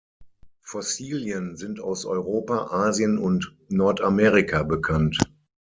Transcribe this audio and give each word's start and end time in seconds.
Fossilien 0.63 1.57
sind 1.57 1.79
aus 1.79 2.05
Europa, 2.07 2.71
Asien 2.71 3.19
und 3.19 3.55
Nordamerika 3.69 4.63
bekannt. 4.63 5.19